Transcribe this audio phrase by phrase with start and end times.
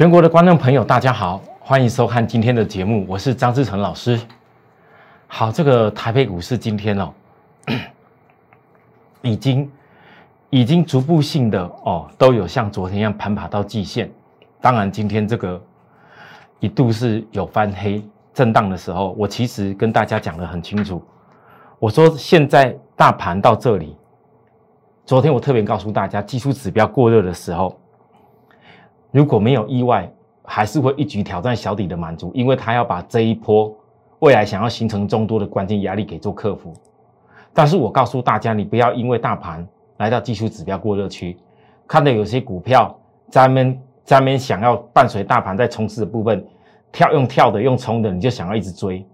[0.00, 4.18] 全国的观众朋友，大家好，欢迎收看今天的节目，我是张志成老师。
[5.26, 7.12] 好，这个台北股市今天哦，
[9.20, 9.70] 已经
[10.48, 14.10] 已经逐步性的哦，都有像昨天一样攀爬到季线。
[14.58, 15.62] 当然，今天这个
[16.60, 21.04] 一度是有翻黑震荡的时候，我其实跟大家讲的很清楚，
[21.78, 23.94] 我说现在大盘到这里，
[25.04, 27.78] 昨天我特别告诉大家，技术指标过热的时候。
[29.10, 30.10] 如果没有意外，
[30.44, 33.72] 还是会一举挑战小底的满足，因为他要把这一波
[34.20, 36.72] 未来想要形成众多的关键压力给做克服。
[37.52, 39.66] 但是我告诉大家，你不要因为大盘
[39.98, 41.36] 来到技术指标过热区，
[41.86, 42.96] 看到有些股票
[43.28, 46.44] 咱们咱们想要伴随大盘在冲刺的部分
[46.92, 49.04] 跳用跳的用冲的，你就想要一直追，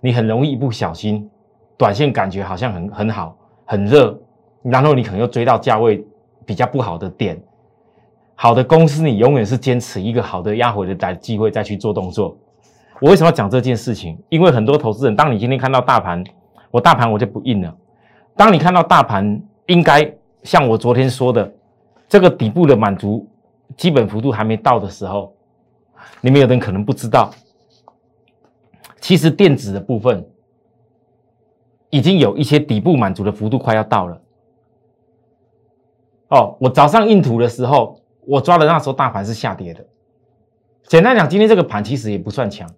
[0.00, 1.30] 你很容易一不小心，
[1.76, 4.18] 短线感觉好像很很好很热，
[4.62, 6.04] 然后你可能又追到价位
[6.44, 7.40] 比较不好的点。
[8.34, 12.36] 好的公司，你永远是坚持一个好的压回的来机会再去做动作。
[13.00, 14.18] 我为什么要讲这件事情？
[14.28, 16.24] 因为很多投资人，当你今天看到大盘，
[16.70, 17.76] 我大盘我就不印了。
[18.34, 21.52] 当你看到大盘应该像我昨天说的，
[22.08, 23.28] 这个底部的满足
[23.76, 25.34] 基本幅度还没到的时候，
[26.20, 27.30] 你们有的人可能不知道，
[29.00, 30.26] 其实电子的部分
[31.90, 34.20] 已经有一些底部满足的幅度快要到了。
[36.28, 38.01] 哦，我早上印图的时候。
[38.26, 39.84] 我抓的那时候大盘是下跌的，
[40.86, 42.68] 简单讲，今天这个盘其实也不算强，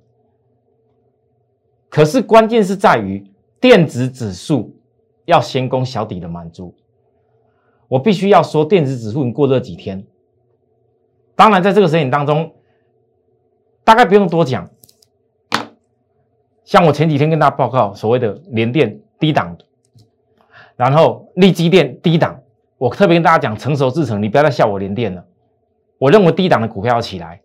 [1.89, 4.75] 可是关键是在于电子指数
[5.27, 6.75] 要先攻小底的满足。
[7.89, 10.05] 我必须要说，电子指数你过这几天，
[11.37, 12.55] 当然在这个时间当中，
[13.85, 14.69] 大概不用多讲。
[16.65, 19.57] 像我前几天跟大家报告所谓的联电低档，
[20.77, 22.41] 然后利基电低档，
[22.79, 25.25] 我特别跟大家讲成熟制成，你不要再笑我联电了。
[25.99, 27.41] 我认为低档的股票要起来，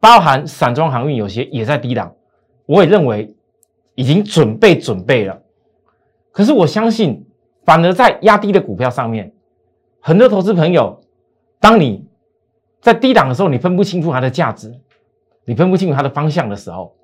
[0.00, 2.14] 包含散装航运有些也在低档，
[2.66, 3.34] 我也认为
[3.94, 5.40] 已经准备准备了。
[6.30, 7.26] 可是我相信，
[7.64, 9.32] 反而在压低的股票上面，
[10.00, 11.00] 很多投资朋友，
[11.60, 12.06] 当你
[12.80, 14.80] 在低档的时候，你分不清楚它的价值，
[15.44, 16.96] 你分不清楚它的方向的时候，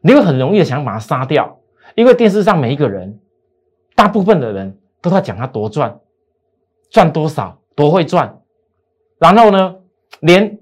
[0.00, 1.58] 你会很容易的想把它杀掉，
[1.96, 3.18] 因为电视上每一个人，
[3.96, 5.98] 大部分的人都在讲他多赚，
[6.90, 8.40] 赚多少，多会赚，
[9.18, 9.74] 然后呢？
[10.20, 10.58] 连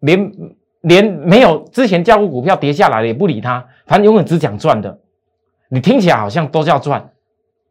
[0.00, 0.32] 连
[0.80, 5.00] 连没有之前教过股票跌下来了也不理他，反正永远只讲赚的。
[5.68, 7.12] 你听起来好像都叫赚，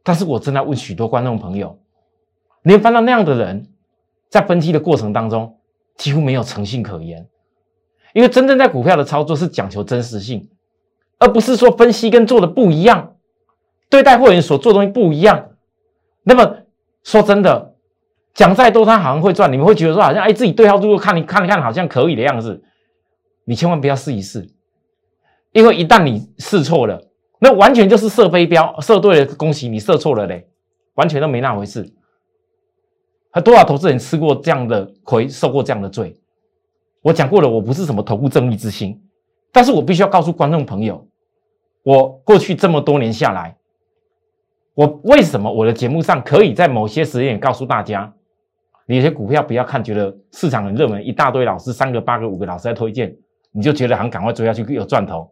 [0.03, 1.79] 但是我正在问许多观众朋友，
[2.63, 3.67] 连翻到那样的人，
[4.29, 5.57] 在分析的过程当中
[5.95, 7.27] 几乎没有诚信可言，
[8.13, 10.49] 因为真正在股票的操作是讲求真实性，
[11.19, 13.15] 而不是说分析跟做的不一样，
[13.89, 15.51] 对待会员所做东西不一样。
[16.23, 16.57] 那么
[17.03, 17.74] 说真的。
[18.35, 22.61] 讲再多，他好像会赚，你们会觉得说好像哎，自己对号入座，看你看一看，好像可以的样子。
[23.45, 24.49] 你千万不要试一试，
[25.53, 27.01] 因为一旦你试错了，
[27.39, 30.49] 那完全就是射飞镖，射对了恭喜你，射错了嘞，
[30.95, 31.93] 完全都没那回事。
[33.31, 36.19] 很多少投资人吃过这样的亏，受过这样的罪。
[37.01, 39.01] 我讲过了，我不是什么投顾正义之心，
[39.53, 41.07] 但是我必须要告诉观众朋友，
[41.83, 43.55] 我过去这么多年下来，
[44.73, 48.13] 我为什么我的节目上可以在某些时间告诉大家。
[48.87, 53.15] 你有些股票不要看，觉得市场很热门，一大堆老师，三个、八个、五个老师在推荐，
[53.51, 55.31] 你就觉得很赶快追下去有赚头。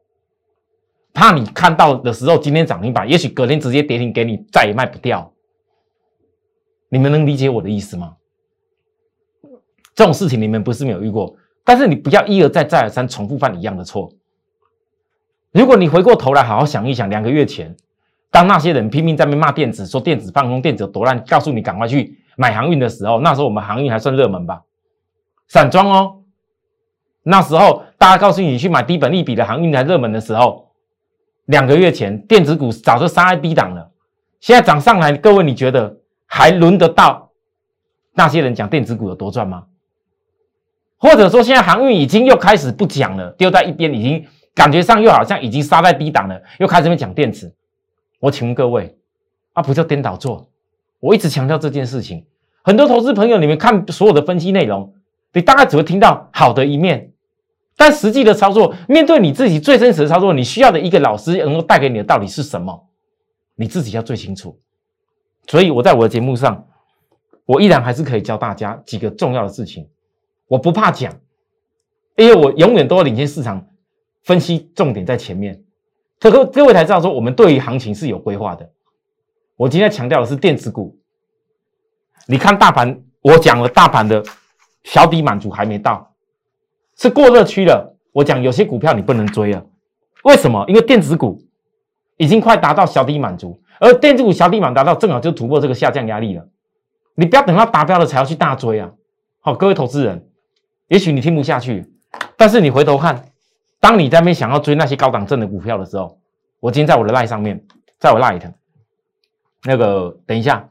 [1.13, 5.31] 怕你看到的时候，今天涨停板，也许隔天直接跌停给你，再也卖不掉。
[6.89, 8.15] 你们能理解我的意思吗？
[9.93, 14.11] 这种事情你们不是没有遇过，但是你不要一而再、再而三重复犯一样的错。
[15.51, 17.75] 如果你回过头来好好想一想，两个月前，
[18.31, 22.17] 当那些人拼命在那骂电子，说电子放空，电子有多烂，告诉你赶快去。
[22.35, 24.63] 买航运的时候，那时候我们航运还算热门吧，
[25.47, 26.21] 散装哦。
[27.23, 30.71] 那时候大家告诉你去买低本利比的航运才热门的时候，
[31.45, 33.91] 两个月前电子股早就杀在低档了。
[34.39, 37.31] 现在涨上来，各位你觉得还轮得到
[38.13, 39.65] 那些人讲电子股有多赚吗？
[40.97, 47.53] 或者说现在航运已经又开始不讲了，丢在一边，已经感觉上又好像已经杀在低档了，又开始讲电子。
[48.19, 48.97] 我请问各位，
[49.53, 50.49] 啊，不叫颠倒做？
[51.03, 52.25] 我一直强调这件事情，
[52.63, 54.93] 很多投资朋友，你们看所有的分析内容，
[55.33, 57.11] 你大概只会听到好的一面，
[57.75, 62.87] 但实际的操作，面对你自己最真实的操作，你需要的一个老师能够带给你的到底是什么，
[63.55, 64.57] 你自己要最清楚。
[65.47, 66.65] 所以我在我的节目上，
[67.43, 69.89] 我依然还是可以教大家几个重要的事情，
[70.47, 71.13] 我不怕讲，
[72.15, 73.67] 因为我永远都要领先市场，
[74.23, 75.61] 分析重点在前面。
[76.21, 78.69] 各各位才知道说，我们对于行情是有规划的。
[79.55, 80.97] 我今天强调的是电子股。
[82.27, 84.23] 你看大盘，我讲了大盘的
[84.83, 86.13] 小底满足还没到，
[86.97, 87.95] 是过热区了。
[88.13, 89.65] 我讲有些股票你不能追了，
[90.23, 90.63] 为什么？
[90.67, 91.41] 因为电子股
[92.17, 96.47] 已经快达到小底满足，而电子股小底满达到，正好就突破这个下降压力了。
[97.15, 98.91] 你不要等到达标了才要去大追啊！
[99.39, 100.27] 好，各位投资人，
[100.87, 101.91] 也许你听不下去，
[102.37, 103.25] 但是你回头看，
[103.79, 106.19] 当你在那边想要追那些高档证的股票的时候，
[106.59, 107.63] 我今天在我的 line 上面，
[107.99, 108.39] 在我 line
[109.65, 110.69] 那个，等一下，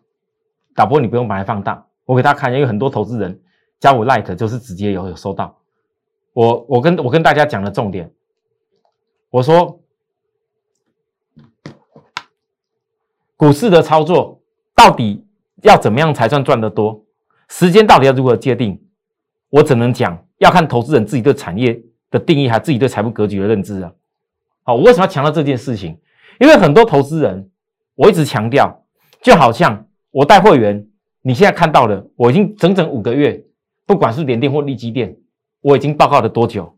[0.75, 3.41] 导播你不用把它放大，我给大家看，因为很多投资人
[3.81, 5.59] 加我 line 就是直接有有收到。
[6.35, 8.11] 我我跟我跟大家讲的重点，
[9.31, 9.81] 我说
[13.37, 14.41] 股市的操作
[14.75, 15.27] 到底
[15.62, 17.05] 要怎么样才算赚得多？
[17.49, 18.83] 时间到底要如何界定？
[19.50, 23.93] 我只能讲要看投资人自己对产业的定义，还自己对财富格局的认知啊。
[24.62, 25.99] 好，我为什么要强调这件事情？
[26.41, 27.50] 因为很多投资人，
[27.94, 28.81] 我一直强调，
[29.23, 30.87] 就好像我带会员，
[31.23, 33.43] 你现在看到的，我已经整整五个月，
[33.87, 35.17] 不管是联电或利基电。
[35.61, 36.77] 我已经报告了多久？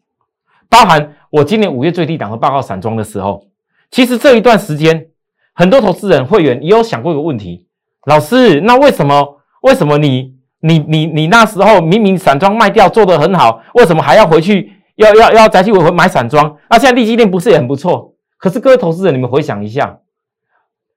[0.69, 3.47] 包含我今年五月最低档和报告散装的时候，
[3.91, 5.07] 其实这一段时间，
[5.55, 7.67] 很多投资人会员也有想过一个问题：
[8.05, 9.39] 老师，那为什么？
[9.63, 16.55] 为什么你你你你那时候明明散装卖掉做得很好，为什么还要回去要要要再去买散装？
[16.69, 18.15] 那现在利基店不是也很不错？
[18.37, 19.99] 可是各位投资人，你们回想一下，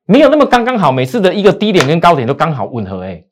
[0.08, 3.26] 没有那么刚刚好，每次的一个低点跟高点都刚好吻合，哎。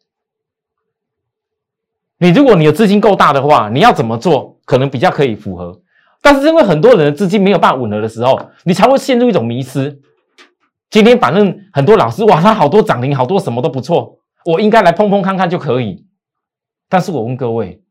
[2.17, 5.81] 你如果你的资金够大的话，你要怎么做可能比较可以符合？
[6.21, 10.01] 但是因为很多人的资金没有办法吻合的时候，你才会陷入一种迷失。
[10.89, 16.05] 今天反正很多老师哇，他好多涨停，好多什么都不错，我应该来碰碰看看就可以。
[16.89, 17.81] 但是我问各位，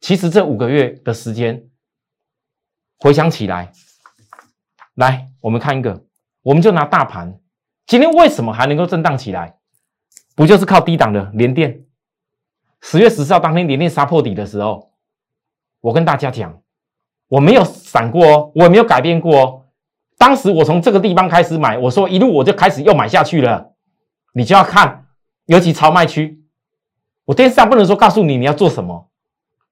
[0.00, 1.64] 其实这五个月的时间，
[2.98, 3.72] 回想起来，
[4.94, 6.04] 来我们看一个，
[6.42, 7.38] 我们就拿大盘，
[7.88, 9.56] 今天为什么还能够震荡起来？
[10.36, 11.80] 不就是靠低档的连电？
[12.82, 14.92] 十月十四号当天连电杀破底的时候，
[15.80, 16.60] 我跟大家讲，
[17.28, 19.64] 我没有闪过哦，我也没有改变过哦。
[20.18, 23.72] 当时我从这个地方开始买，我说一路我就开始又买下去了。
[24.34, 25.06] 你就要看，
[25.46, 26.44] 尤其超卖区，
[27.24, 29.08] 我电视上不能说告诉你你要做什么，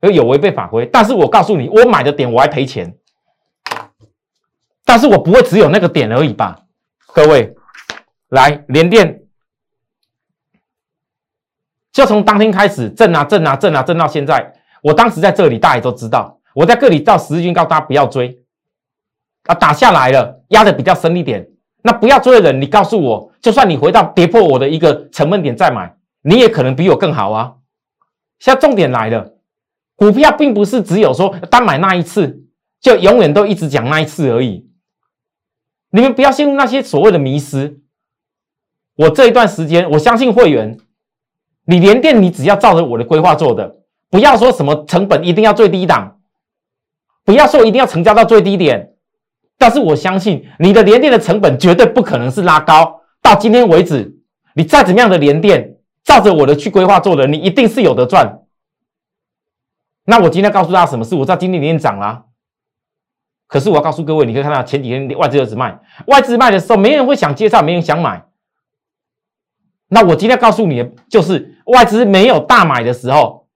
[0.00, 0.86] 因为有违背法规。
[0.86, 2.96] 但是我告诉你，我买的点我还赔钱，
[4.86, 6.62] 但是我不会只有那个点而已吧？
[7.08, 7.54] 各位，
[8.28, 9.22] 来连电。
[11.92, 16.38] 就从当天开始震啊震啊震啊震到现在，我当时在这里，大家都知道。
[16.54, 18.42] 我在这里到十日均告大家不要追
[19.44, 21.48] 啊，打下来了，压的比较深一点。
[21.82, 27.54] 那不要追的人，你告诉我，就算你回到跌破我的一个成本点再买，你也可能比我更好啊。
[28.38, 29.36] 现在重点来了，
[29.94, 32.44] 股票并不是只有说单买那一次，
[32.80, 34.68] 就永远都一直讲那一次而已。
[35.90, 37.80] 你们不要陷入那些所谓的迷失。
[38.96, 40.76] 我这一段时间，我相信会员。
[41.68, 43.76] 你连电，你只要照着我的规划做的，
[44.08, 46.18] 不要说什么成本一定要最低档，
[47.24, 48.92] 不要说一定要成交到最低点。
[49.58, 53.00] 但是我相信你的连电的成本绝对不可能是拉高。
[53.20, 54.16] 到今天为止，
[54.54, 58.42] 你再怎么样的连电，照着我的去规划做的，你一定是有的赚。
[60.04, 61.16] 那我今天告诉大家什么事？
[61.16, 62.26] 我知道今天连电涨了，
[63.48, 68.25] 可是我要告诉各位，你可以看到前几天外资一直卖，外资卖的时候，没人会想介绍，没人想买。
[69.88, 71.54] 那我今天告诉你的就是。
[71.66, 73.48] 外资没有大买的时候，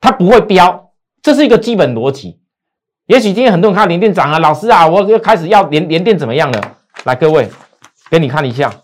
[0.00, 0.90] 它不会飙，
[1.22, 2.40] 这是一个基本逻辑。
[3.06, 6.76] 也许今天很多人看连电涨啊，老师啊，我又开始要连连电怎么样了？
[7.04, 7.48] 来，各位，
[8.10, 8.74] 给你看一下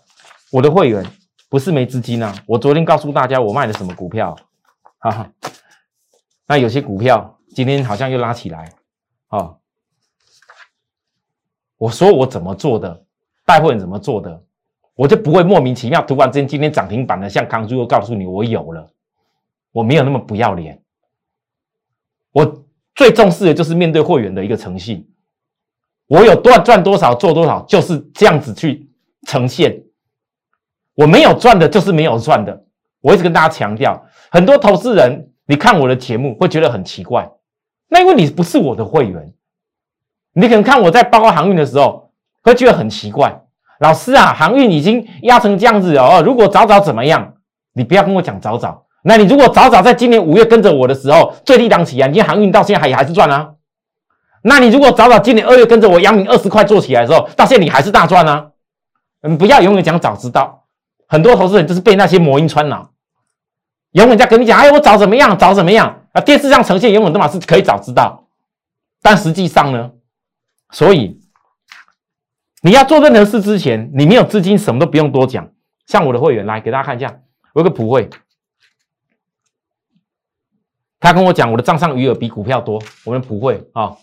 [0.53, 1.05] 我的会员，
[1.49, 2.33] 不是没资金啊。
[2.45, 4.33] 我昨天告诉大家我卖的什么股票，
[4.99, 5.29] 哈哈。
[6.47, 8.71] 那有些股票今天好像又拉起来，
[9.27, 9.55] 啊，
[11.75, 13.03] 我说我怎么做的，
[13.45, 14.41] 带会员怎么做的。
[14.95, 18.91] 我就不会莫名其妙突然之间今天涨停板的，像康叔又告诉你我有了，
[19.71, 20.81] 我没有那么不要脸。
[22.31, 25.09] 我最重视的就是面对会员的一个诚信，
[26.07, 28.89] 我有多赚多少做多少，就是这样子去
[29.27, 29.83] 呈现。
[30.93, 32.65] 我没有赚的，就是没有赚的。
[32.99, 37.31] 我一直跟大家强调，很多投资人你看我的节目会觉得很奇怪，
[37.87, 39.33] 那因为你不是我的会员，
[40.33, 43.41] 你可能看我在报告航运的时候会觉得很奇怪。
[43.81, 46.21] 老师啊，航运已经压成这样子哦。
[46.23, 47.33] 如果早早怎么样？
[47.73, 48.85] 你不要跟我讲早早。
[49.03, 53.53] 那你如果早早在今年五月跟着我的时候，最低档起啊，你航运到现在还还是赚啊。
[54.43, 58.49] 那你如果早早今年二月跟着我阳明二十块做起来的时候，到现在你还是大赚啊。
[59.23, 60.65] 嗯，不要永远讲早知道，
[61.07, 62.91] 很多投资人就是被那些魔音穿脑，
[63.93, 66.21] 永远在跟你讲，哎，我早怎么样，早怎么样啊？
[66.21, 68.25] 电视上呈现永远都嘛是可以早知道，
[69.01, 69.89] 但实际上呢，
[70.69, 71.20] 所以。
[72.61, 75.49] 你要做任何事之前，你没有资金，什么都不用多讲。
[75.87, 77.21] 像我的会员来给大家看一下，
[77.53, 78.07] 我有个普惠，
[80.99, 83.97] 他跟我讲我的账上余额比股票多，我们普惠啊，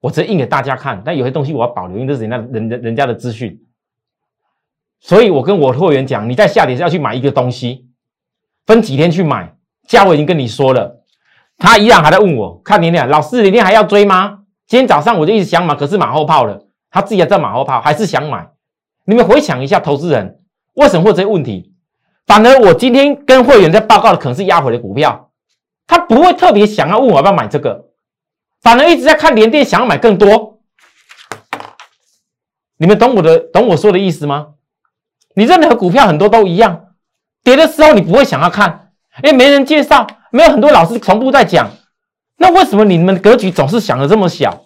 [0.00, 1.02] 我直接印给大家看。
[1.02, 3.58] 但有些东西我要保留，因为这是人家人人人家的资讯。
[5.00, 7.88] 所以我跟我的会员讲，你在下跌是要去买一个东西，
[8.66, 9.56] 分几天去买。
[9.88, 11.02] 价位已经跟你说了，
[11.56, 14.44] 他一样还在问我，看你俩老师，你天还要追吗？
[14.66, 16.66] 今天早上我就一直想买，可是马后炮了。
[16.92, 18.48] 他自己还在马后炮，还是想买。
[19.04, 20.40] 你们回想一下，投资人
[20.74, 21.72] 为什么会这些问题？
[22.26, 25.30] 反而我今天跟会员在报告的可能是压回的股票，
[25.88, 27.86] 他不会特别想要问我要不要买这个，
[28.60, 30.60] 反而一直在看连电，想要买更多。
[32.76, 34.48] 你们懂我的，懂我说的意思吗？
[35.34, 36.88] 你任何股票很多都一样，
[37.42, 38.92] 跌的时候你不会想要看，
[39.24, 41.70] 因为没人介绍，没有很多老师重复在讲。
[42.36, 44.62] 那为什么你们格局总是想的这么小？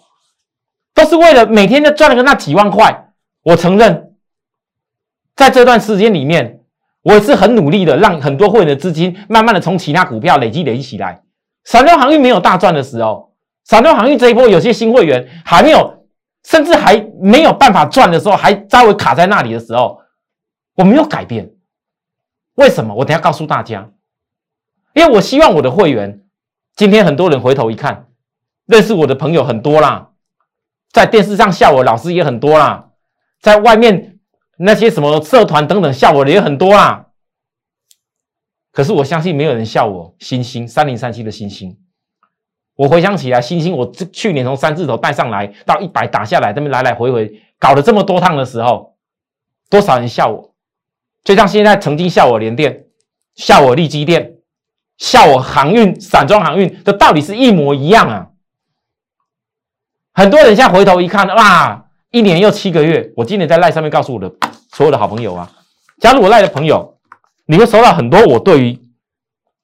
[0.97, 3.13] 都是为了每天就赚了个那几万块。
[3.43, 4.15] 我承认，
[5.35, 6.61] 在这段时间里面，
[7.03, 11.21] 我也是很努力的，让很多会员的资金慢慢的从其他股票累积累积起来。
[11.65, 16.07] 闪电航运没有大赚的时候，闪电航运这一波有些新会员还没有，
[16.43, 20.01] 甚至还没有办法赚的时候，还稍微卡在那里的时候，
[20.77, 21.51] 我没有改变。
[22.55, 22.95] 为什么？
[22.95, 23.91] 我等下告诉大家，
[24.95, 26.23] 因为我希望我的会员
[26.75, 28.07] 今天很多人回头一看，
[28.65, 30.09] 认识我的朋友很多啦。
[30.97, 32.89] 在电视上笑我老师也很多啦，
[33.39, 34.17] 在外面
[34.57, 37.05] 那些什么社团等等笑我的也很多啦。
[38.71, 41.77] 可是我相信没有人笑我星星三零三七的星星。
[42.75, 48.95] 我回想起来，星星我去年从三字头带上来到一百打下来，这边来来回回搞了这么多趟的时候，
[49.69, 50.53] 多少人笑我？
[51.23, 52.85] 就像现在曾经笑我联电、
[53.35, 54.37] 笑我利基电、
[54.97, 58.29] 笑我航运散装航运，这道理是一模一样啊。
[60.17, 63.13] 很多人现在回头一看，哇，一年又七个月。
[63.15, 64.33] 我今年在赖上面告诉我的
[64.73, 65.47] 所有的好朋友啊，
[65.99, 66.97] 加入我赖的朋友，
[67.45, 68.81] 你会收到很多我对于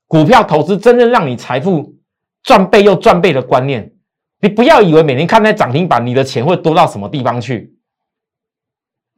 [0.08, 1.96] 股票投资真正让你财富
[2.44, 3.94] 赚倍又赚倍的观念。
[4.42, 7.74] 你不要以为每天看那涨停板，你的钱会多到什么地方去。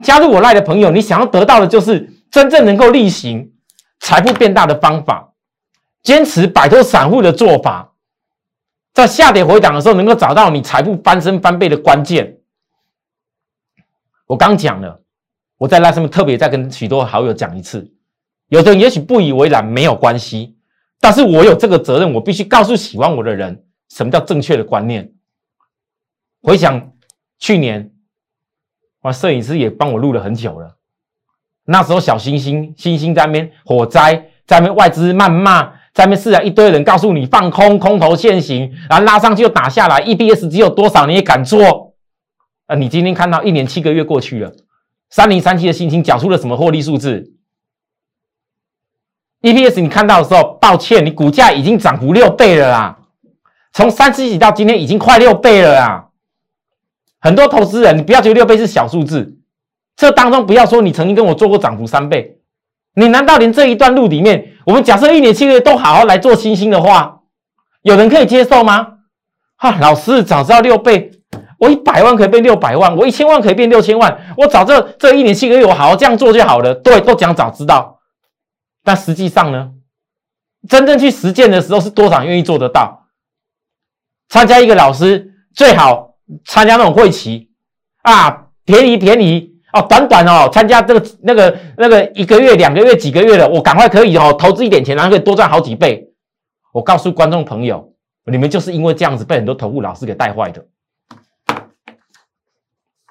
[0.05, 3.51] 加入我赖的朋友，你想要得到的就是真正能够例行
[3.99, 5.33] 财富变大的方法，
[6.01, 7.91] 坚持摆脱散户的做法。
[8.95, 12.37] 在下跌回档的时候，能够找到你财富翻身翻倍的关键。
[14.25, 15.03] 我刚讲了，
[15.57, 17.91] 我在那上面特别再跟许多好友讲一次。
[18.47, 20.55] 有的人也许不以为然，没有关系，
[21.01, 25.11] 但是我有这个责任，我必须告诉喜欢我的人，什么叫正确的观念。
[26.41, 26.93] 回想
[27.37, 27.91] 去年，
[29.01, 30.77] 我摄影师也帮我录了很久了。
[31.65, 35.73] 那时候小星星星星在那边火灾，在那边外资谩骂。
[35.95, 41.93] 在面是啊，一堆人告诉你放空，空头现行，然后拉上去又打下来，EPS 只有多少你也敢做？
[42.65, 44.51] 啊，你今天看到一年七个月过去了，
[45.09, 47.31] 三零三七的心情缴出了什么获利数字
[49.41, 52.99] ？EPS 你看到的时候，抱歉，你股价已经涨幅六倍了啦，
[53.71, 56.09] 从三十几到今天已经快六倍了啦。
[57.21, 59.37] 很多投资人，你不要觉得六倍是小数字，
[59.95, 62.34] 这当中不要说你曾经跟我做过涨幅三倍。
[62.95, 67.21] 你难道连这一段路里面，我们假设一年七个月都好好来做星星的话，
[67.81, 68.87] 有人可以接受吗？
[69.57, 71.11] 哈，老师早知道六倍，
[71.59, 76.73] 我一百万可以变六百万，我一千万可以变六千万，我早这这一年七个月我好好这样做就好了。
[76.75, 77.99] 对，都讲早知道，
[78.83, 79.71] 但实际上呢，
[80.69, 83.07] 真正去实践的时候，是多少愿意做得到？
[84.29, 87.49] 参加一个老师最好参加那种会期
[88.03, 89.54] 啊，便宜便宜。
[89.75, 96.09] 哦，短短哦，参加这个那个那个一个月、两个月、几个月的，我赶快可以哦，投资一点钱，然后可以多赚好几倍。
[96.71, 100.65] 我告诉观众朋友，你们就是因为这样子被很多投顾老师给带坏的。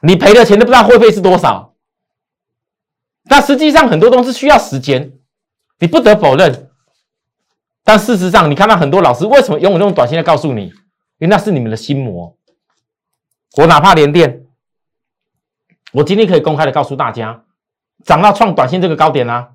[0.01, 1.75] 你赔的钱都不知道会费是多少，
[3.29, 5.13] 但实际上很多东西需要时间，
[5.79, 6.71] 你不得否认。
[7.85, 10.69] 但事实上，你看到很多老师为什么用我这种短信来告诉你？
[11.19, 12.35] 因为那是你们的心魔。
[13.59, 14.44] 我哪怕连电。
[15.95, 17.45] 我今天可以公开的告诉大家，
[18.05, 19.51] 涨到创短线这个高点啦。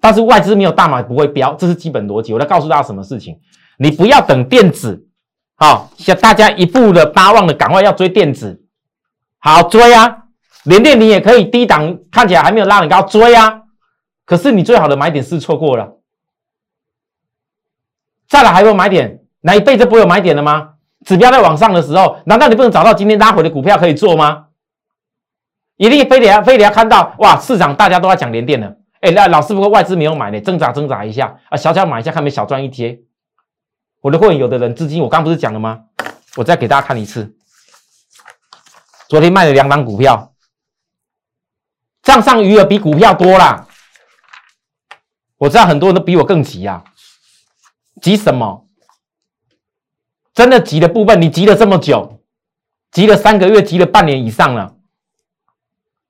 [0.00, 2.32] 但是外资没有大买不会飙，这是基本逻辑。
[2.32, 3.38] 我来告诉大家什么事情，
[3.76, 5.06] 你不要等电子，
[5.56, 8.64] 好，像大家一步的八万的，赶快要追电子，
[9.38, 10.24] 好追啊！
[10.64, 13.60] 连电你也可以低档，看起来还没有拉很高，追啊！
[14.24, 15.98] 可是你最好的买点是错过了，
[18.26, 20.70] 再来还有买点，哪一辈子不会有买点的吗？
[21.04, 24.46] 指标在往上的时候，难道你不能找到今天拉回的股票可以做吗？
[25.76, 27.38] 一定非得要非得要看到哇！
[27.38, 33.00] 市场大家都在讲连电了，哎，那老师不过外资没有买呢，挣扎挣扎一下啊，小小买一下，看没小赚一贴。
[34.00, 35.84] 我的会员有的人资金，我刚不是讲了吗？
[36.36, 37.34] 我再给大家看一次，
[39.08, 40.32] 昨天卖了两档股票，
[42.02, 43.66] 账上余额比股票多啦。
[45.38, 46.84] 我知道很多人都比我更急啊，
[48.00, 48.66] 急什么？
[50.32, 52.20] 真的急的部分，你急了这么久，
[52.90, 54.73] 急了三个月，急了半年以上了，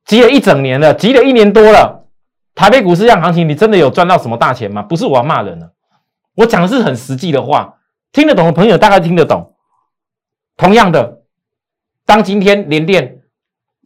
[0.05, 2.07] 急了一整年了，急了一年多了。
[2.55, 4.83] 台北股市这样行情，你真的有赚到什么大钱吗？
[4.83, 5.73] 不是我要骂人了，
[6.37, 7.79] 我讲的是很实际的话，
[8.13, 9.55] 听得懂的朋友大概听得懂。
[10.57, 11.23] 同样的，
[12.07, 13.23] 当今天连电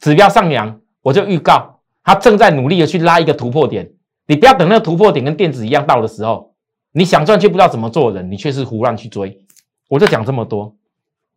[0.01, 3.91] 指标上扬，我就预告它正在努力的去拉一个突破点。
[4.27, 6.53] 你不要等那个突破点跟电子一样到的时候，
[6.93, 9.39] 你想赚却不知道怎么做人，你却是胡乱去追。
[9.89, 10.77] 我就讲这么多，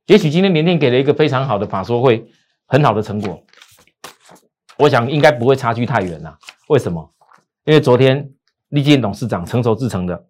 [0.08, 2.26] 也许今天连电给了一个非常好的法说会，
[2.66, 3.42] 很好的成果，
[4.82, 6.38] 我想应该不会差距太远了。
[6.68, 7.14] 为什么？
[7.66, 8.34] 因为昨天
[8.70, 10.28] 立建董事长成熟制成的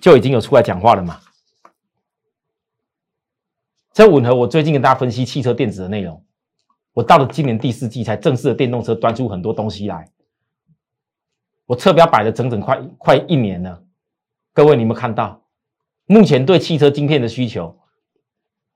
[0.00, 1.20] 就已经有出来讲话了嘛。
[3.92, 6.24] 这吻合我最近跟大家分析汽车电子的内容。
[6.92, 10.08] 我到了今年第四季才正式的电动车端出很多东西来。
[11.66, 13.82] 我测标摆了整整快快一年了，
[14.54, 15.42] 各位你们看到，
[16.06, 17.76] 目前对汽车晶片的需求，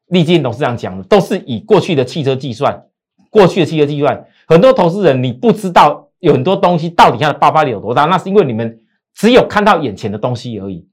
[0.07, 2.90] 立建董事长讲的都是以过去的汽车计算，
[3.31, 8.81] 过去的汽车计算，很多投资人你不知道有很多东西到底它的爆发力有多大，那是因为你们
[9.15, 10.87] 只有看到眼前的东西而已。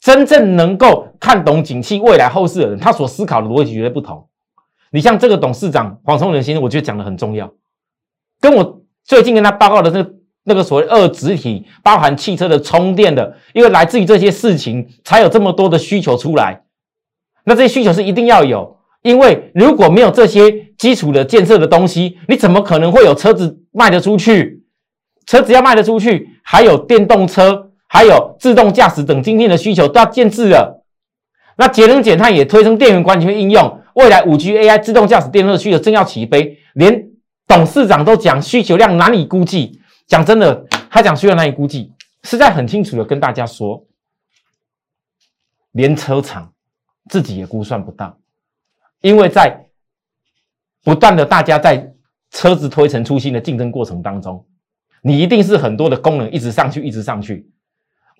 [0.00, 4.28] 真正能够看懂景气未来后市的人，他所思考的逻辑绝对不同。
[4.92, 7.52] 你像这个董事长黄崇仁先生，我觉得讲的很重要，
[8.40, 10.14] 跟我最近跟他报告的那个。
[10.46, 16.64] 那个所谓二子体，包含汽车的充电的，因为来自于这些事情，才有这么多的需求出来。
[17.46, 24.64] 那这些需求是一定要有，因为如果没有这些基础的建设的东西，你怎么可能会有车子卖得出去？
[25.26, 30.86] 车子要卖得出去，还有电动车，还有自动驾驶等今天的需求都要建制了。
[31.58, 37.10] 那节能减碳也推升电源管理应用，未来五 G AI 自动驾驶电动车需求正要起飞，连
[37.46, 39.80] 董事长都讲需求量难以估计。
[40.06, 43.84] 讲真的，他讲需要难以估计，是在很清楚的跟大家说，
[45.72, 46.52] 连车厂
[47.10, 48.18] 自己也估算不到，
[49.04, 49.66] 因为在
[50.82, 51.92] 不断的大家在
[52.30, 54.46] 车子推陈出新的竞争过程当中，
[55.02, 57.50] 你一定是很多的功能一直上去，一直上去。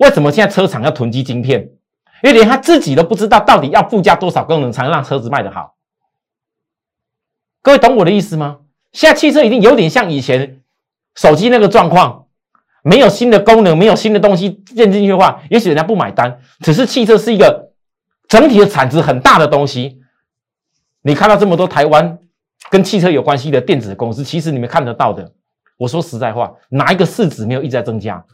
[0.00, 1.70] 为什么现在车厂要囤积晶片？
[2.22, 5.74] 因为连他自己都不知道到底要附加多少功能才能让车子卖得好。
[7.62, 8.58] 各位懂我的意思吗？
[8.92, 10.60] 现在汽车已经有点像以前。
[11.16, 12.26] 手机那个状况，
[12.82, 16.40] 没有新的功能，没有新的东西建进去的话，也许人家不买单。
[16.58, 17.70] 只是汽车是一个
[18.26, 20.02] 整体的产值很大的东西。
[21.06, 22.18] 你看到这么多台湾
[22.70, 25.30] 跟汽车有关系的电子公司，其实你们看得到的。
[25.76, 28.24] 我说实在话，哪一个市值没有一直在增加？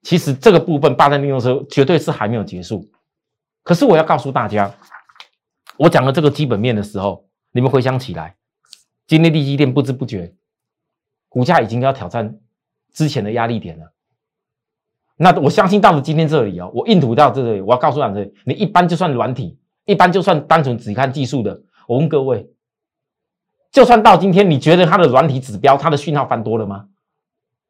[0.00, 2.88] 其实这个部分霸占电动车绝对是还没有结束。
[3.62, 4.74] 可是我要告诉大家，
[5.76, 8.36] 我讲了这个基本面的时候，你们回想起来，
[9.06, 10.32] 今天第一天不知不觉。
[11.28, 12.38] 股价已经要挑战
[12.94, 13.92] 之前的压力点了，
[15.16, 22.48] 那我相信到了今天这里哦，我印图到这里，我要告诉大家，你一般就算软体，一般就算单纯只看技术的，我问各位，
[23.72, 26.84] 就算到今天，你觉得它的软体指标，它的讯号翻多了吗？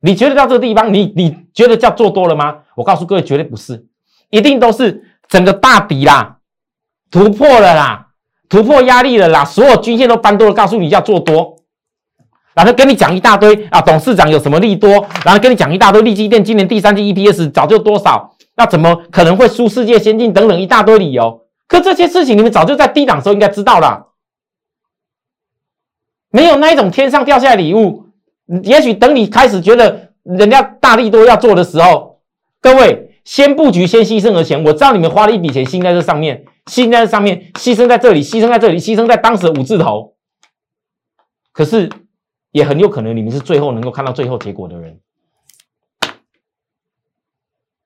[0.01, 2.59] 你觉得到这个地方，你你觉得叫做多了吗？
[2.75, 3.87] 我告诉各位，绝对不是，
[4.31, 6.39] 一定都是整个大底啦，
[7.11, 8.09] 突破了啦，
[8.49, 11.57] 突破压力了啦，所有均线都翻多了，告诉你叫做多。
[12.55, 14.91] 然后跟你讲一大堆啊，董事长有什么利多？
[15.25, 18.37] 然后跟你讲一大堆，利基电今年第三季 EPS 早就多少？
[18.57, 20.33] 那怎么可能会输世界先进？
[20.33, 21.42] 等等一大堆理由。
[21.73, 24.09] 可这些事情你们早就在低档时候应该知道了，
[26.29, 28.11] 没有那一种天上掉下来礼物。
[28.63, 32.21] 也许等你开始觉得人家大力多要做的时候，
[32.61, 40.15] 各位先布局，先牺牲的钱，我知道你们花了一笔钱，心在这上面，心在这上面，牺牲在这里，牺牲在这里，牺牲在当时的五字头。
[41.53, 41.89] 可是。
[42.53, 45.01] 也很有可能你们是最后能够看到最后结果的人。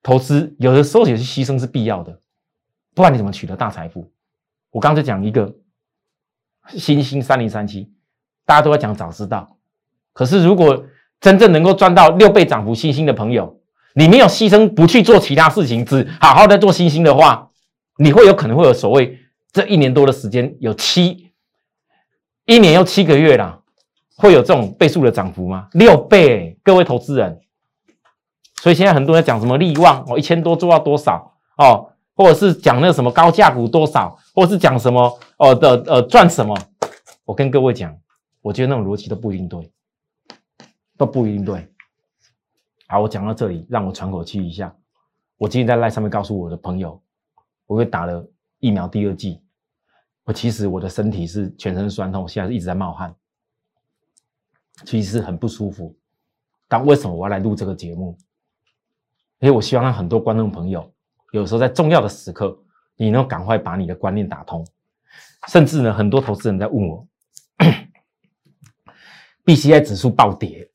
[0.03, 2.18] 投资有的时候也是牺牲是必要的，
[2.97, 4.11] 不然你怎么取得大财富？
[4.71, 5.55] 我刚才讲一个
[6.71, 7.93] 新兴三零三七，
[8.47, 9.59] 大家都在讲早知道，
[10.15, 10.87] 可是如果
[11.21, 13.61] 真正能够赚到六倍涨幅新兴的朋友，
[13.95, 17.51] 你没有牺牲不去做其他事情，只好好的做新兴的话，
[17.99, 19.19] 你会有可能会有所谓
[19.53, 21.33] 这一年多的时间有七
[22.47, 23.63] 一年又七个月了。
[24.19, 25.69] 会有这种倍数的涨幅吗？
[25.73, 27.39] 六倍，各位投资人。
[28.63, 36.57] 所以现在很多人讲什么利旺哦，一千多做到多少哦，或者是讲那个什么高价股多少，或者是讲什么呃的呃赚什么。
[37.24, 37.94] 我跟各位讲，
[38.40, 39.70] 我觉得那种逻辑都不一定对，
[40.96, 41.68] 都不一定对。
[42.88, 44.74] 好，我讲到这里，让我喘口气一下。
[45.37, 46.98] 我今天在赖上面告诉我的朋友，
[47.66, 48.26] 我会打了
[48.61, 49.42] 疫苗第二剂。
[50.24, 53.14] 我其实我的身体是全身酸痛，现在一直在冒汗。
[54.85, 55.94] 其实很不舒服，
[56.66, 58.16] 但为什么我要来录这个节目？
[59.40, 60.90] 因为我希望让很多观众朋友
[61.33, 62.59] 有时候在重要的时刻，
[62.97, 64.67] 你能赶快把你的观念打通。
[65.49, 67.07] 甚至呢，很多投资人在问我，
[69.45, 70.71] BCI 指数暴跌，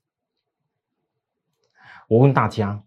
[2.07, 2.81] 我问大家，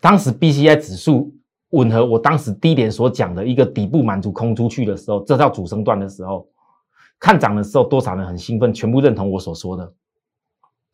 [0.00, 1.34] 当时 BCI 指数
[1.70, 6.48] 吻合我当时低点所讲的一个底部满足空出去的时候，这叫主升段的时候，
[7.18, 9.92] 看涨的时候，多少人很兴奋，全部认同我所说的。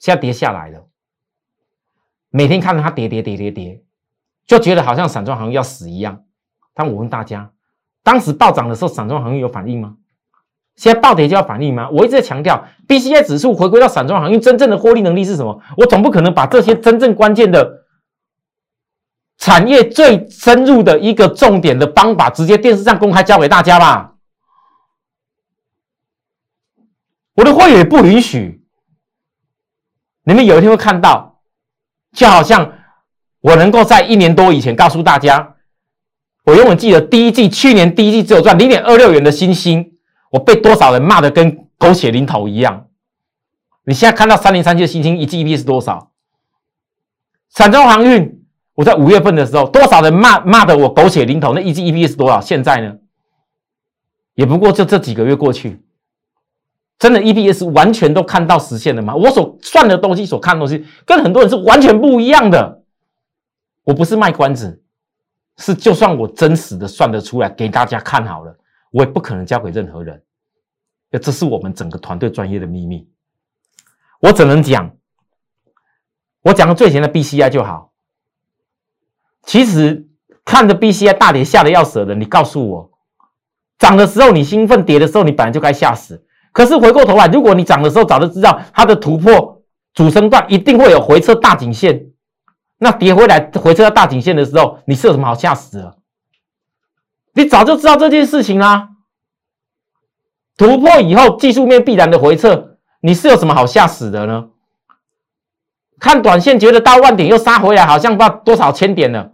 [0.00, 0.88] 现在跌下来了，
[2.30, 3.84] 每天看着它跌跌跌跌跌，
[4.46, 6.24] 就觉得好像散装行业要死一样。
[6.74, 7.50] 但我问大家。
[8.04, 9.96] 当时暴涨的时候，散装航运有反应吗？
[10.74, 11.88] 现在暴跌就要反应吗？
[11.90, 15.62] 我一直在强调，BCI 指数回归到散装航运真正的获利能力是什么？
[15.76, 17.84] 我总不可能把这些真正关键的
[19.38, 24.14] 产业最深入的一个重点的方法，直接电视上公开教给大家吧？
[27.34, 28.66] 我的会员不允许。
[30.24, 31.40] 你们有一天会看到，
[32.12, 32.72] 就好像
[33.42, 35.56] 我能够在一年多以前告诉大家。
[36.44, 39.92] 我永远记得第一季，去年第一季只有赚零点二六元的星星，
[40.30, 42.86] 我被多少人骂的跟狗血淋头一样。
[43.84, 46.10] 你现在看到三零三七的星星一季 E P 是多少？
[47.48, 48.42] 散装航运，
[48.74, 51.52] 我在五月份的时候，多少人骂骂的我狗血淋头？
[51.54, 52.40] 那一季 E P 是多少？
[52.40, 52.94] 现在呢？
[54.34, 55.80] 也不过就这几个月过去，
[56.98, 59.14] 真的 E P S 完全都看到实现了吗？
[59.14, 62.81] 我所算的东西，所看的东西，跟很多人是完全不一样的。
[63.84, 64.82] 我不是卖关子。
[65.58, 68.56] 是，就算我真实的算得出来给大家看好了，
[68.90, 70.22] 我也不可能交给任何人。
[71.20, 73.06] 这是我们整个团队专业的秘密。
[74.18, 74.96] 我只能讲，
[76.40, 77.92] 我讲个最前的 BCI 就好。
[79.42, 80.08] 其实
[80.44, 82.90] 看着 BCI 大跌吓得要死的，你告诉我，
[83.78, 86.24] 涨的时候你兴奋，跌的时候你本来就该吓死。
[86.52, 92.11] 可是回过头来，如果你涨的时候早就知道它的突破主升段一定会有回撤大颈线。
[92.82, 95.98] 那跌回来回撤到大颈线的时候，你是有什么好吓死的？
[97.34, 98.88] 你早就知道这件事情啦。
[100.56, 104.50] 突破以后技术面必然的回撤，你是有什么好吓死的呢？
[106.00, 109.32] 看短线觉得到万点又杀回来，好像不知道多少千点了。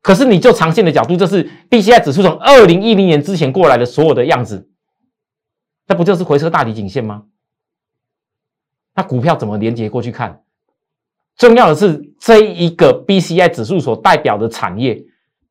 [0.00, 4.70] 可是你就长线的角度，这是 B C I 指数从二零一零年之前过来的所有的样子，
[5.86, 7.24] 那不就是回撤大底颈线吗？
[8.94, 10.42] 那股票怎么连接过去看？
[11.36, 15.02] 重要的是这一个 BCI 指数所代表的产业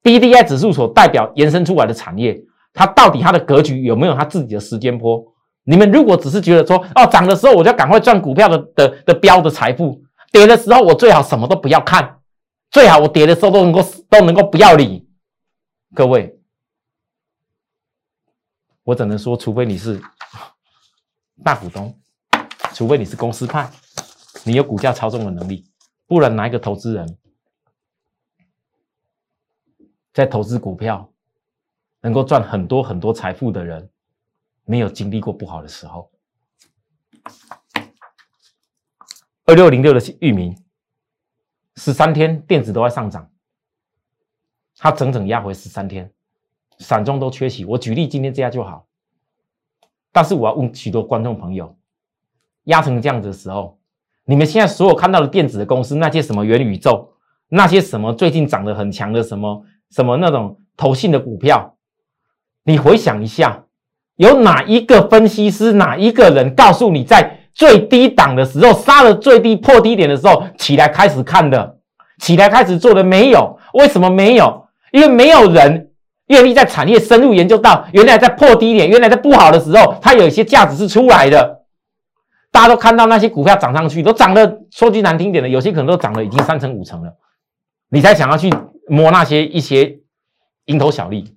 [0.03, 2.41] ，BDI 指数所代表延伸出来的产业，
[2.73, 5.23] 它到底它的格局有没有它自己的时间波？
[5.63, 12.19] 你们如果只是觉得说，哦，涨的时候我就赶快赚股票的的的标的财富，跌的时候我最好什么都不要看，
[12.71, 15.07] 最好我跌的时候都能够都能够不要理。
[15.93, 16.35] 各位，
[18.83, 20.01] 我只能说，除非你是
[21.43, 21.95] 大股东，
[22.73, 23.69] 除非你是公司派，
[24.43, 25.65] 你有股价操纵的能力。
[26.11, 27.17] 不然，哪一个投资人，
[30.11, 31.09] 在投资股票
[32.01, 33.89] 能够赚很多很多财富的人，
[34.65, 36.11] 没有经历过不好的时候？
[39.45, 40.61] 二六零六的域名，
[41.77, 43.31] 十三天电子都在上涨，
[44.75, 46.13] 它整整压回十三天，
[46.79, 47.63] 散中都缺席。
[47.63, 48.85] 我举例今天这样就好，
[50.11, 51.79] 但是我要问许多观众朋友，
[52.65, 53.80] 压成这样子的时候。
[54.25, 57.09] 你们现在所有看到的电子的公司，那些什么元宇宙，
[57.49, 61.75] 那些什么最近涨得很强的什么什么那种投信的股票，
[62.63, 63.63] 你回想一下，
[64.15, 71.77] 有哪一个分析师，哪一个人告诉你，在最低档的时候杀了最低破低点的时候起来开始看的，
[72.19, 73.57] 起来开始做的没有？
[73.73, 74.65] 为什么没有？
[74.91, 75.89] 因为没有人
[76.27, 81.60] 愿意在产业深入研究到，原来在破低点，原来在不好的时候，它有一些价值是出来的。
[82.51, 87.15] 大家都看到那些股票涨上去，都涨了，说句难听点的，有些可能都涨了已经三成五成了，
[87.89, 88.53] 你才想要去
[88.87, 89.99] 摸那些一些
[90.65, 91.33] 蝇头小利。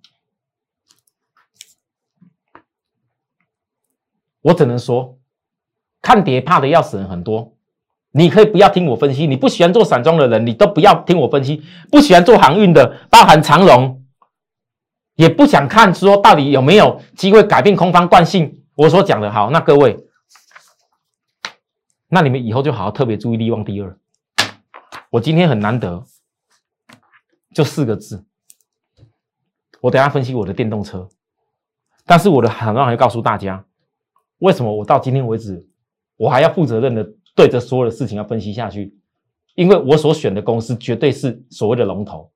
[4.43, 5.17] 我只能说，
[6.03, 7.55] 看跌怕的要死人很多。
[8.11, 11.63] 你可以不要听我分析，你不喜欢做散装的人，你都不要听我分析。
[11.91, 14.05] 不喜欢做航运的，包含长荣，
[15.15, 18.65] 也不想看说到底有没有机会改变空方惯性。
[18.77, 19.97] 我所讲的好，那各位。
[22.15, 23.99] 那你们以后就好好特别注意力旺第二。
[25.11, 26.05] 我今天很难得，
[27.53, 28.25] 就四个字。
[29.81, 31.09] 我等下分析我的电动车，
[32.07, 33.65] 但是我的很多要告诉大家，
[34.39, 35.67] 为什么我到今天为止，
[36.17, 38.97] 我还要负责任的对着所有的事情要分析下去？
[39.57, 42.31] 因为我所选的公司绝对是所谓的龙头，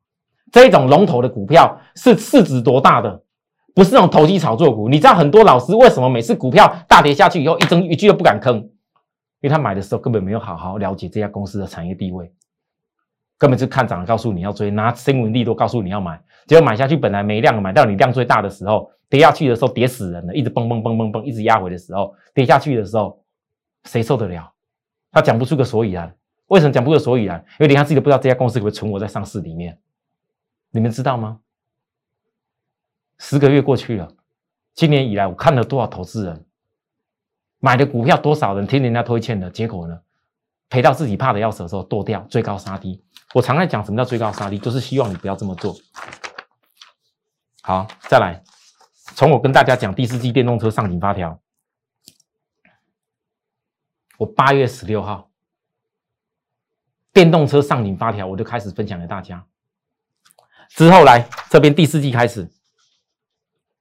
[0.50, 3.22] 这种龙头的股票是市值多大的，
[3.76, 4.88] 不是那种投机炒作股。
[4.88, 8.68] 你知道很多老师为什么每次股票大跌下去以后，一争一句都不敢吭？
[9.40, 12.32] 因为他买的时候根本没有好好了解这家公司的产业地位，
[13.36, 23.22] 根本就看涨，告诉你要追，拿新闻利多告诉你要买，结果买下去本来没量，买到你量最大的时候，跌下去的时候跌死人了，一直蹦蹦蹦蹦蹦，一直压回的时候，跌下去的时候，
[23.84, 24.52] 谁受得了？
[25.12, 26.14] 他讲不出个所以然。
[26.48, 27.38] 为什么讲不出个所以然？
[27.52, 29.78] 因为连他自己都不知道这家公司可不可以存活在上市里面。
[30.70, 31.40] 你们知道吗？
[33.18, 34.08] 十个月过去了，
[34.74, 36.44] 今年以来我看了多少投资人
[37.60, 40.00] 买的股票，多少人听人家推荐的结果呢？
[40.68, 43.02] 赔到自己怕的要死的时候剁掉，追高杀低。
[43.34, 45.74] 我常在讲什么叫追高杀低，就是希望你不要这么做。
[47.62, 48.42] 好，再来，
[49.14, 51.40] 从我跟大家讲第四季电动车上紧发条，
[54.18, 55.30] 我八月十六号
[57.12, 59.46] 电动车上紧发条，我就开始分享给大家。
[60.68, 62.50] 之后来这边第四季开始，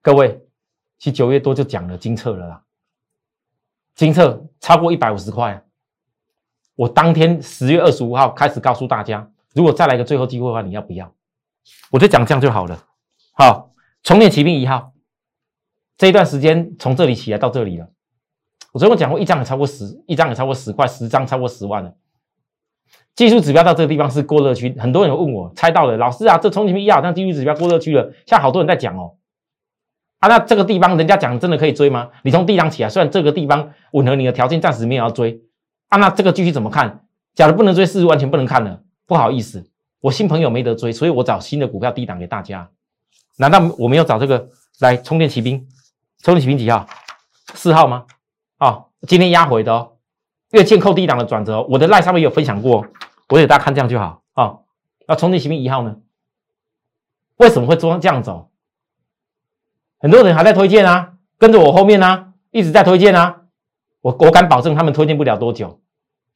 [0.02, 0.48] 各位，
[0.98, 2.64] 其实九月多就讲了金策了啦，
[3.98, 5.64] 金策超过一百五十块。
[6.76, 11.12] 我当天十月二十五号开始告诉大家，如果再来一个最后机会的话，你要不要？
[11.90, 12.86] 我就讲这样就好了。
[13.34, 13.72] 好，
[14.04, 14.92] 充电骑兵一号，
[15.98, 17.90] 这一段时间从这里起来到这里了。
[18.72, 21.96] 我昨天讲过，一张也超过十，一张也超过十块，十张超过十万了。
[23.16, 29.16] 技术指标到这个地方是过热区，很多人问我猜到了，老师啊，这充电骑兵一号，像技术指标过热区了，现在好多人在讲哦。
[30.20, 32.10] 啊，那这个地方人家讲真的可以追吗？
[32.24, 35.42] 你从低档起来，虽然这个地方吻合你的条件，暂时没有要追。
[35.90, 37.06] 啊，那这个继续怎么看？
[37.36, 38.82] 假如不能追，是完全不能看了。
[39.06, 39.70] 不好意思，
[40.02, 42.68] 我新朋友没得追，所以我找新的股票低档给大家。
[43.38, 44.50] 难道我没有找这个
[44.80, 45.68] 来充电骑兵？
[46.24, 46.88] 充电骑兵几号？
[47.54, 48.06] 四号吗？
[48.58, 49.94] 哦，今天压回的哦，
[50.50, 51.62] 月线扣低档的转折。
[51.70, 52.84] 我的赖上面有分享过，
[53.30, 54.58] 我给大家看这样就好啊。
[55.08, 55.96] 那充电骑兵一号呢？
[57.38, 58.50] 为什么会做这样走？
[60.00, 63.44] 很多人还在推荐啊，跟着我后面呢，一直在推荐啊。
[64.02, 65.82] 我我敢保证，他们推荐不了多久，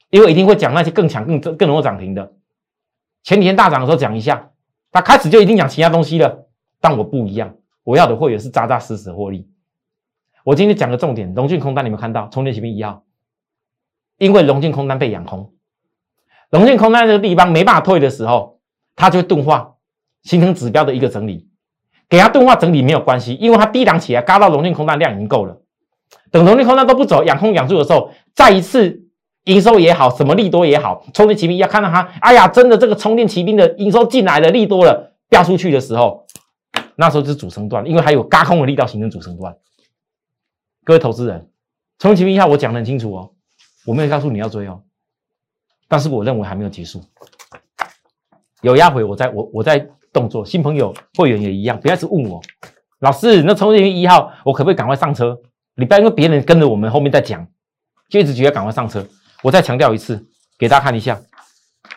[0.10, 2.34] 因为一定会讲那些更强、更更容易涨停的。
[3.24, 4.50] 前几天大涨的时候讲一下，
[4.92, 6.48] 他开始就已经讲其他东西了。
[6.80, 9.48] 但我不一样，我要的会员是扎扎实实的获利。
[10.44, 13.04] 我今天讲个重点，龙俊空单，你们看到充电前面一号，
[14.18, 15.54] 因为龙俊空单被养空，
[16.50, 18.60] 龙俊空单这个地方没办法退的时候，
[18.96, 19.76] 它就会钝化，
[20.24, 21.51] 形成指标的一个整理。
[22.12, 25.62] 给它钝化整理没有关系，因为它低档起来，嘎到龙俊空单量已经够了。
[26.30, 29.06] 等龙利空单都不走，养空养住的时候，再一次
[29.46, 36.28] 营收也好，什么利多也好，充电骑兵要看到它，哎呀，真的这个充电骑兵的营收进来了，利多了，掉出去的时候，
[36.98, 39.56] 那时候是主升段，因为还有嘎空的力道形成主升段。
[40.84, 41.50] 各位投资人，
[41.98, 43.32] 充电骑兵一下我讲的很清楚哦，
[43.86, 44.82] 我没有告诉你要追哦，
[45.88, 47.02] 但是我认为还没有结束，
[48.62, 52.42] 有压回，我在我我在动作，新朋友会员也一样，不要是问我，
[53.00, 55.40] 老师，那充电骑兵一号我可不可以赶快上车？
[55.76, 57.48] 你不要因为别人跟着我们后面在讲，
[58.10, 59.06] 就一直觉得赶快上车。
[59.42, 60.28] 我再强调一次，
[60.60, 61.20] 给大家看一下。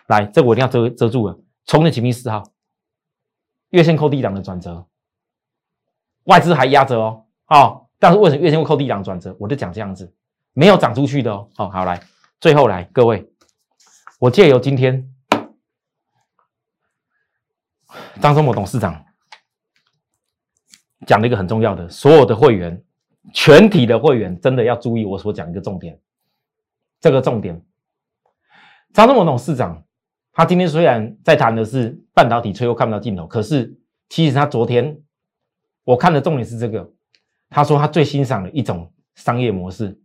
[0.06, 1.38] 来，这个我一定要遮遮住了。
[1.66, 2.42] 充电启兵四号，
[3.70, 4.86] 月线扣低档的转折，
[6.24, 7.24] 外资还压着哦。
[7.48, 9.36] 哦，但是为什么月线会扣低档转折？
[9.38, 10.10] 我就讲这样子，
[10.52, 11.48] 没有涨出去的哦。
[11.54, 12.00] 好，好来，
[12.40, 13.28] 最后来，各位，
[14.20, 15.10] 我借由今天
[18.20, 19.04] 张忠谋董事长
[21.06, 22.82] 讲了一个很重要的，所有的会员。
[23.32, 25.98] 全体的会员真的要注意我所讲一个重点，
[27.00, 27.64] 这个重点，
[28.92, 29.82] 张忠谋董事长，
[30.30, 33.78] 他今天虽然在谈的是半导体最后看不到尽头，可是
[34.10, 35.00] 其实他昨天
[35.84, 36.92] 我看的重点是这个，
[37.48, 39.98] 他说他最欣赏的一种商业模式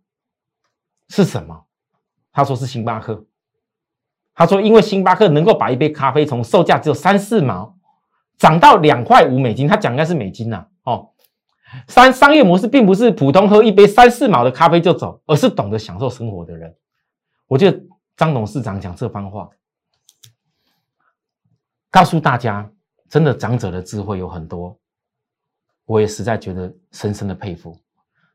[1.09, 1.65] 是什么？
[2.31, 3.25] 他说是星巴克，
[4.33, 7.77] 他说因为星巴克能够把一杯咖啡从售价只有三四毛
[8.39, 11.11] 涨到两块五美金，他讲应该是美金呐，哦。
[11.87, 16.75] 商商业模式并不是普通喝一杯三四毛的咖啡就走，而是懂得享受生活的人。
[17.45, 17.79] 我觉得
[18.17, 19.47] 张董事长讲这番话，
[21.91, 22.71] 告诉大家，
[23.07, 24.79] 真的长者的智慧有很多，
[25.85, 27.79] 我也实在觉得深深的佩服。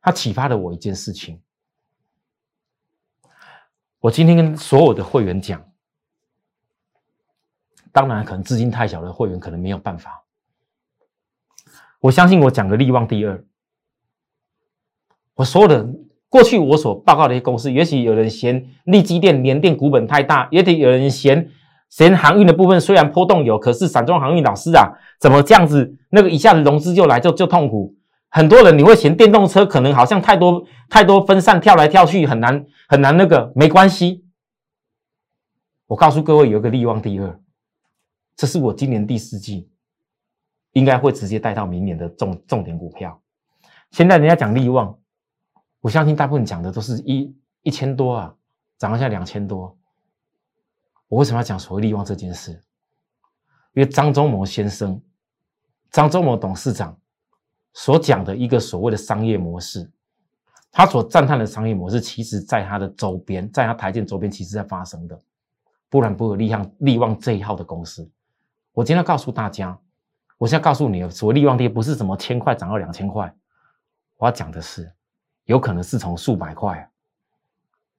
[0.00, 1.40] 他启发了我一件事情。
[3.98, 5.66] 我今天跟所有的会员讲，
[7.94, 10.24] 当然可能资金太小的会员可能没有办法。
[12.00, 13.44] 我相信我讲的利旺第二，
[15.36, 15.88] 我所有的
[16.28, 21.48] 过去我所报告的一些公司，也许有人嫌利基电、联电股本太大，也得有人嫌
[21.88, 25.96] 嫌航运的部分虽然波动有，可是散装航运老师啊，怎么这样子？
[26.10, 27.94] 那个一下子融资就来就就痛苦。
[28.28, 34.24] 很多人你会嫌电动车可能好像太多太多分散跳来跳去很难很难那个没关系。
[35.86, 37.38] 我告诉各位有一个利旺第二，
[38.36, 39.70] 这是我今年第四季。
[40.76, 43.22] 应该会直接带到明年的重重点股票。
[43.92, 44.98] 现在人家讲利旺，
[45.80, 48.34] 我相信大部分讲的都是一一千多啊，
[48.76, 49.78] 涨一下两千多。
[51.06, 52.60] 我为什么要讲所谓利旺这件事？
[53.74, 55.00] 因为张忠谋先生、
[55.92, 56.98] 张忠谋董事长
[57.72, 59.88] 所讲的一个所谓的商业模式，
[60.72, 65.16] 他所赞叹的商业模式，其实在他的周边，在他台建周边，其实在发生的。
[65.88, 68.10] 不然不会利旺利旺这一号的公司。
[68.74, 69.78] 我今天要告诉大家，
[70.36, 73.32] 我现在告诉你，所谓利旺跌不是什么千块涨到两千块，
[74.16, 74.92] 我要讲的是，
[75.44, 76.90] 有可能是从数百块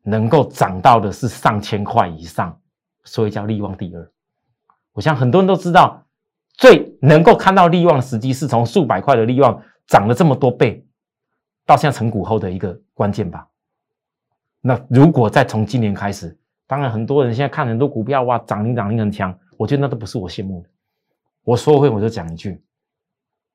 [0.03, 2.59] 能够涨到的是上千块以上，
[3.05, 4.11] 所以叫利旺第二。
[4.91, 6.05] 我想很多人都知道，
[6.53, 10.85] 最能够看到利旺的时机是从数百块的利旺涨了这么多倍，
[11.65, 13.47] 到现在成股后的一个关键吧。
[14.59, 20.69] 那如果再从今年开始，当然，很多人现在看很多股票，哇，涨停涨停很强，我觉得那都不是我羡慕的。
[21.43, 22.63] 我说会我就讲一句，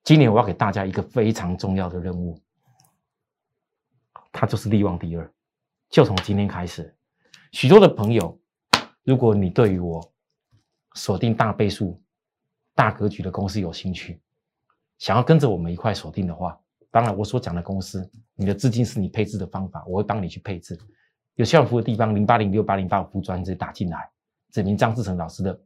[0.04, 2.40] 今年我要给大家一个非常重要的任务，
[4.30, 5.28] 它就是利旺第二，
[5.88, 6.94] 就从今天开始。
[7.50, 8.38] 许多的朋友，
[9.02, 10.00] 如果你对于我
[10.94, 12.00] 锁定大倍数、
[12.76, 14.20] 大格局的公司有兴趣，
[14.98, 16.56] 想要跟着我们一块锁定的话，
[16.92, 20.78] 当然我所讲的公司，你的资金是你配置的方法，我会帮你去配置。
[21.40, 24.10] 有需要服的地方，零八零六八零八五服务专直接打进来，
[24.50, 25.58] 指明张志成老师的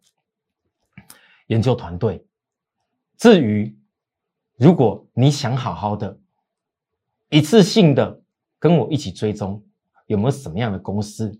[1.48, 2.24] 研究团队。
[3.16, 3.76] 至于
[4.56, 6.16] 如果你想好好的
[7.28, 8.22] 一次性的
[8.60, 9.60] 跟我一起追踪，
[10.06, 11.36] 有没有什么样的公司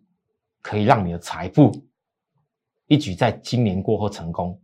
[0.60, 1.70] 可以让你的财富
[2.88, 4.60] 一举在今年过后成功？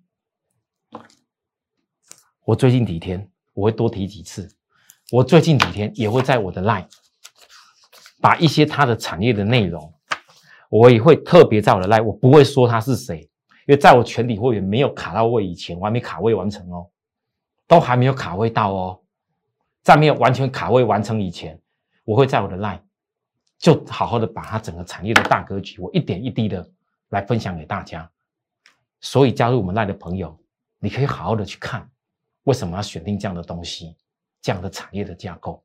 [2.44, 4.52] 我最近几天我会多提几次，
[5.12, 6.88] 我最近几天也会在我的 line。
[8.20, 9.92] 把一些它的产业的内容，
[10.68, 13.20] 我也会特别在我的 line，我不会说他是谁，
[13.66, 16.87] 因为在我全体会员没有卡到位以前，我还没卡位完成哦，
[17.66, 19.00] 都还没有卡位到哦，
[19.83, 21.59] 在没有完全卡位完成以前，
[22.04, 22.80] 我会在我的 line
[23.59, 26.68] 就好好的把它整个产业的大格局，我一点一滴的
[27.09, 28.09] 来分享给大家。
[29.00, 30.38] 所以加入我们 line 的朋友，
[30.78, 31.88] 你可以好好的去看，
[32.44, 33.96] 为什么要选定这样的东西，
[34.42, 35.64] 这样的产业的架构。